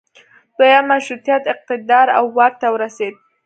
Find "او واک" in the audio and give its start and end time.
2.17-2.53